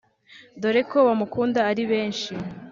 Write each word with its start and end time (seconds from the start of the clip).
dore 0.61 0.81
ko 0.89 0.97
banamukunda 1.07 1.59
ari 1.69 1.83
benshi 1.91 2.31